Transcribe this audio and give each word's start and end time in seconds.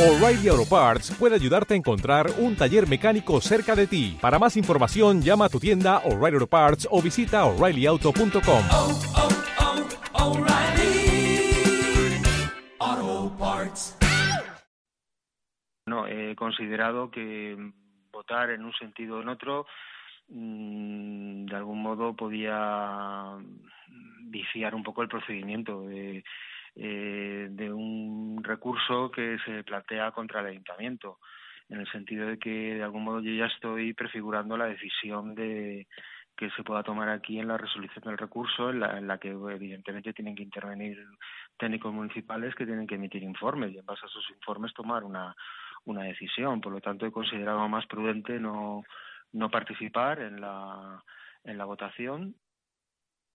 O'Reilly 0.00 0.48
Auto 0.48 0.64
Parts 0.64 1.14
puede 1.18 1.34
ayudarte 1.34 1.74
a 1.74 1.76
encontrar 1.76 2.28
un 2.38 2.56
taller 2.56 2.88
mecánico 2.88 3.38
cerca 3.42 3.76
de 3.76 3.86
ti. 3.86 4.16
Para 4.18 4.38
más 4.38 4.56
información, 4.56 5.20
llama 5.20 5.44
a 5.44 5.48
tu 5.50 5.60
tienda 5.60 5.98
O'Reilly 6.06 6.36
Auto 6.36 6.46
Parts 6.46 6.88
o 6.90 7.02
visita 7.02 7.44
oreillyauto.com. 7.44 8.62
oh, 8.72 8.98
oh, 12.80 13.36
Parts. 13.38 13.98
No, 15.84 16.06
he 16.06 16.34
considerado 16.34 17.10
que 17.10 17.58
votar 18.10 18.48
en 18.52 18.64
un 18.64 18.72
sentido 18.72 19.18
o 19.18 19.20
en 19.20 19.28
otro 19.28 19.66
mm, 20.28 21.44
de 21.44 21.56
algún 21.56 21.82
modo 21.82 22.16
podía 22.16 23.36
viciar 24.22 24.74
un 24.74 24.82
poco 24.82 25.02
el 25.02 25.08
procedimiento 25.08 25.90
eh, 25.90 26.24
recurso 28.50 29.10
que 29.10 29.38
se 29.44 29.64
plantea 29.64 30.10
contra 30.12 30.40
el 30.40 30.46
ayuntamiento, 30.46 31.18
en 31.68 31.80
el 31.80 31.90
sentido 31.90 32.26
de 32.26 32.38
que 32.38 32.74
de 32.74 32.82
algún 32.82 33.04
modo 33.04 33.20
yo 33.20 33.32
ya 33.32 33.46
estoy 33.46 33.94
prefigurando 33.94 34.56
la 34.56 34.66
decisión 34.66 35.34
de 35.34 35.86
que 36.36 36.50
se 36.50 36.64
pueda 36.64 36.82
tomar 36.82 37.08
aquí 37.10 37.38
en 37.38 37.48
la 37.48 37.58
resolución 37.58 38.02
del 38.04 38.18
recurso, 38.18 38.70
en 38.70 38.80
la, 38.80 38.98
en 38.98 39.06
la 39.06 39.18
que 39.18 39.28
evidentemente 39.28 40.12
tienen 40.12 40.34
que 40.34 40.42
intervenir 40.42 40.98
técnicos 41.58 41.92
municipales 41.92 42.54
que 42.54 42.64
tienen 42.64 42.86
que 42.86 42.94
emitir 42.94 43.22
informes 43.22 43.72
y 43.72 43.78
en 43.78 43.84
base 43.84 44.00
a 44.04 44.08
esos 44.08 44.24
informes 44.30 44.72
tomar 44.72 45.04
una, 45.04 45.36
una 45.84 46.04
decisión. 46.04 46.60
Por 46.60 46.72
lo 46.72 46.80
tanto, 46.80 47.04
he 47.04 47.12
considerado 47.12 47.68
más 47.68 47.86
prudente 47.86 48.40
no, 48.40 48.82
no 49.32 49.50
participar 49.50 50.20
en 50.20 50.40
la, 50.40 51.02
en 51.44 51.58
la 51.58 51.66
votación 51.66 52.34